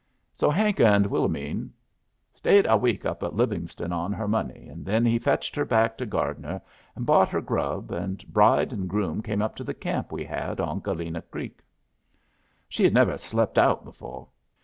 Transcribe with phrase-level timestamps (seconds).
[0.33, 1.69] "So Hank and Willomene
[2.33, 5.95] stayed a week up in Livingston on her money, and then he fetched her back
[5.99, 6.59] to Gardner,
[6.95, 10.59] and bought their grub, and bride and groom came up to the camp we had
[10.59, 11.59] on Galena Creek.
[12.67, 14.27] "She had never slep' out before.